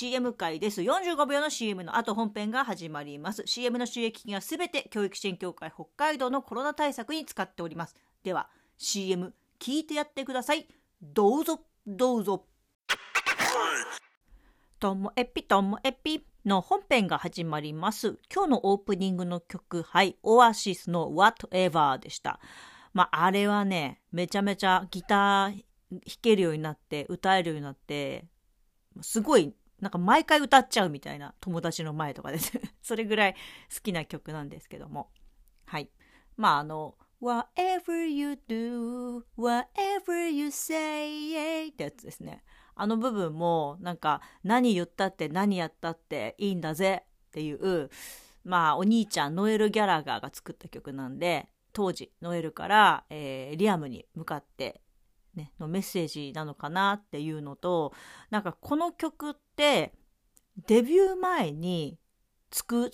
[0.00, 0.80] CM 回です。
[0.80, 3.42] 45秒の CM の後本編が始まります。
[3.44, 7.94] CM の収益金はすべて教育支援協会北海道のコロナ対策に使っております。
[8.22, 10.66] では、CM 聞いてやってください。
[11.02, 12.46] どうぞ、どうぞ。
[14.78, 18.18] ともエピともエピの本編が始まります。
[18.34, 22.40] 今日のオープニングの曲、はい、オアシスの Whatever でした。
[22.94, 28.24] まあ、あれはね、めちゃめちゃギター弾けるようになって、歌えるようになって、
[29.02, 32.52] すごい、なんか毎回歌っちゃうみたいな友達の前とかです。
[32.82, 33.34] それぐらい
[33.74, 35.10] 好きな曲なんですけども。
[35.66, 35.90] はい。
[36.36, 42.42] まあ、あの、Whatever you do, whatever you say ってやつですね。
[42.74, 47.90] あの部分も、なんか、何言ったって何やったっていいんだぜっていう、
[48.42, 54.80] まあ、お兄ちゃん、ノエル・ギャラガーが作った曲なんで、当時、ノエルから、えーリアムに向かって、
[55.34, 57.92] ね、のメッセージなのかなっていうのと、
[58.30, 59.92] なんかこの曲って、
[60.66, 61.98] デビュー前に
[62.50, 62.90] 作、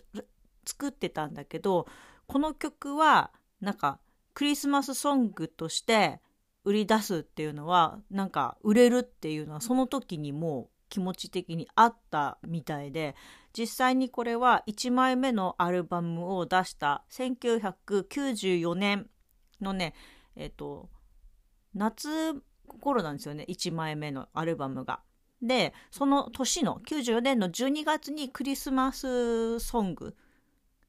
[0.65, 1.87] 作ってたんだけど、
[2.27, 4.01] この曲は、なんか、
[4.34, 6.20] クリスマスソングとして
[6.65, 13.15] 売り出すっていうのは、なんか、売れるっていうのは、その時にもう気持ち的にあったみたいで、
[13.56, 19.09] 実際にこれは1枚目のアルバムを出した1994年
[19.61, 19.95] のね、
[20.34, 20.91] えっ、と、
[21.77, 22.35] 夏
[22.81, 25.01] 頃なんですよね、1枚目のアルバムが。
[25.43, 30.17] で、その年の94年の12月にクリスマスソング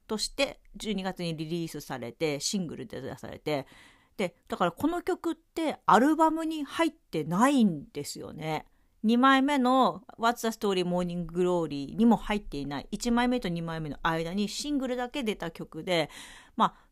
[0.08, 3.68] として12月にリリースされて、シングルで出されて、
[4.16, 8.66] で、だからこの曲ってアルバムに入ってないんですよね。
[9.06, 12.88] 2枚目の What's the Story Morning Glory にも入っていない。
[12.92, 16.10] 1枚目と2枚目の間にシングルだけ出た曲で、
[16.56, 16.87] まあ、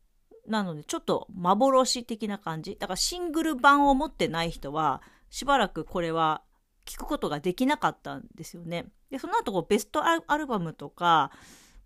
[0.48, 2.76] なのでちょっと幻的な感じ。
[2.78, 6.42] だからシングル版を持ってない人は、しばらくこれは
[6.84, 8.86] 聞くことができなかったんですよね。
[9.10, 11.30] で、その後こうベストアルバムとか、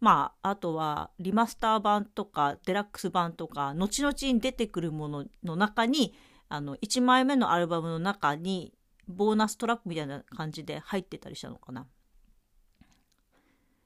[0.01, 6.15] まあ、あとはリマスター版とかデラックス版とか、後々に出てくるものの中に、
[6.49, 8.73] あの、1枚目のアルバムの中に、
[9.07, 11.83] ボーナストラックみたいな感じで入ってたりしたのかな。
[11.83, 11.85] い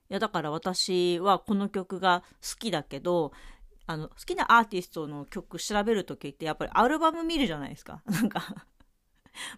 [0.09, 3.33] や、だから私はこの曲が好きだけど、
[3.87, 8.03] あの、好きなアーティストの曲調べるときってやっぱりアルバム見るじゃないですか。
[8.09, 8.67] なんか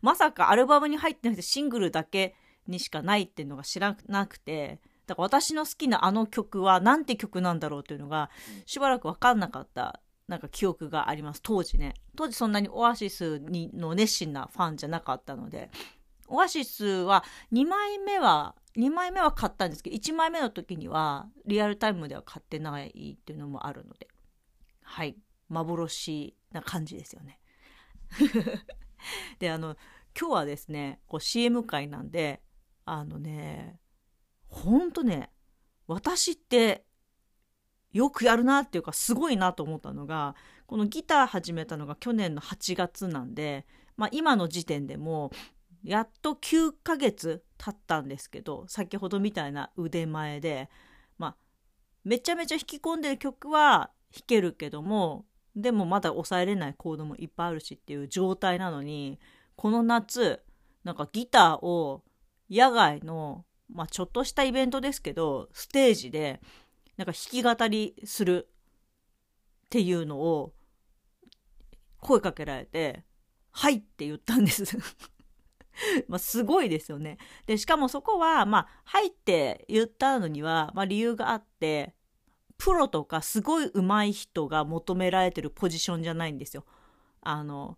[0.01, 2.35] まさかアルバムに入ってなくてシングルだけ
[2.67, 8.31] にしかないっていうのが知らなくて、だから私の好きなあの曲はなんて曲なんだろうっていうのが
[8.65, 11.41] しばらくわかんなかったなんか記憶があります。
[11.43, 11.95] 当時ね。
[12.17, 15.71] 当時そんなにオアシスにの熱心なファンじゃなかったので。
[16.29, 17.23] オアシスは
[17.53, 24.09] 2枚目は、2枚目は買ったんですけど、1枚目の時にはリアルタイムでは買ってないっていうのもあるので。
[24.87, 25.17] はい。
[25.49, 27.39] 幻な感じですよね。
[29.39, 29.77] で、あの、
[30.19, 32.43] 今日はですね、こう CM 会なんで、
[32.85, 33.79] あのね、
[34.49, 35.31] ほんとね、
[35.87, 36.87] 私って
[37.93, 40.35] よくやるなっていうかすごいなと思ったのが、
[40.67, 45.31] このギター始めたのが去年の8月なんで、まあ今の時点でも
[45.83, 50.71] やっと9ヶ月経ったんですけど、先ほどみたいな腕前で、
[51.19, 51.37] まあ
[52.05, 59.19] めちゃめちゃ弾き込んでる曲は弾けるけども、でもまだ抑えれないコードもいっぱいあるしっていう状態なのに、
[59.57, 60.43] この夏、
[60.85, 62.03] なんかギターを
[62.51, 66.41] 野外の、まあちょっとしたイベントですけど、ステージで、
[66.97, 68.49] なんか弾き語りする
[69.67, 70.55] っていうのを
[72.01, 73.05] 声かけられて、
[73.51, 74.65] はいって言ったんです。
[76.09, 77.19] まあすごいですよね。
[77.47, 81.95] で、しかもそこは、まあ、はいって言ったのには、まあ理由があって、
[82.59, 86.65] プロとかすごい上手い人が求められてるポジションじゃないんですよ。
[87.21, 87.77] あの、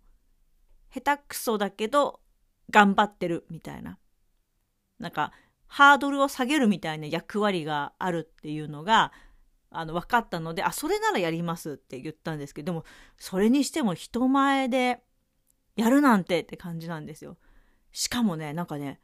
[0.93, 2.19] 下手くそだけど
[2.69, 3.97] 頑張ってるみたいな。
[4.99, 5.31] なんか、
[5.67, 9.11] ハードルを下げるみたいな役割があるっていうのが、
[9.71, 12.85] あの、分かったので、あ、それならやりますって言ったんですけど、でも、
[13.17, 15.01] それにしても人前で
[15.75, 17.37] やるなんてって感じなんですよ。
[17.91, 18.99] しかもね、なんかね、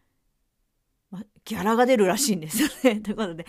[1.45, 2.99] ギャラが出るらしいんですよね。
[3.01, 3.45] ということで、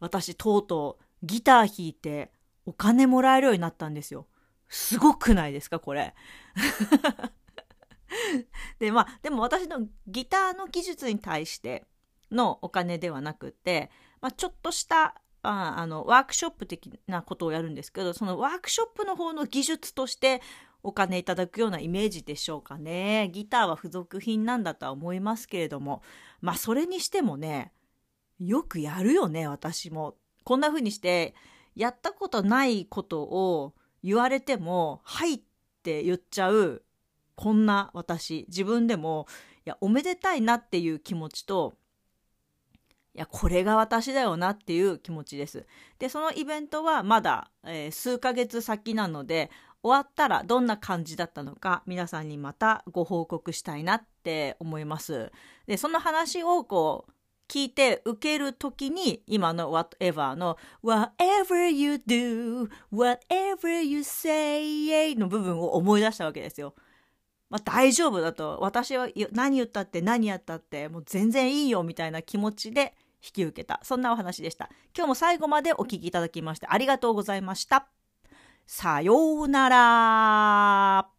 [0.00, 2.30] 私、とうとうギター弾いて
[2.66, 4.26] お金もらえるようになったんですよ。
[4.68, 6.14] すごくないですか、これ。
[8.78, 11.86] で、まあ、でも私のギターの技術に対して
[12.30, 13.90] のお金ではなくて、
[14.20, 20.40] まあ、ちょっとしたああのワークショップ的なことをやるんですけどそのワークショップの方の技術として
[20.82, 26.02] お金いただくようなイメージでしょうかねギターは付属品なんだとは思いますけれども
[26.40, 27.72] まあそれにしてもね
[28.38, 31.34] よくやるよね私もこんな風にして
[31.74, 35.40] やったことないことを言われても「はい」っ
[35.82, 36.82] て言っちゃう
[37.34, 39.26] こんな私自分でも
[39.66, 41.74] いやおめでたいなっていう気持ちと
[43.14, 45.66] いや、これが私だよなっていう気持ちです。
[46.00, 49.52] で、そのイベントはまだ、えー、数ヶ月先なので、
[49.84, 55.30] 終わったらどんな感じだったのか皆さんにまたご報告したいなって思います。
[55.66, 57.12] で、その話をこう
[57.48, 66.74] 聞いて受けるときに今の whatever の whatever you do, whatever you say の部分を思い出したわけですよ。
[67.50, 68.58] まあ、大丈夫だと。
[68.60, 73.80] 私は何言ったって何やったってもう全然いいよみたいな気持ちで引き受けた。
[73.82, 74.68] そんなお話でした。
[74.96, 77.86] 今日も最後までお聞きいただきましてありがとうございました。
[78.66, 81.13] さようなら。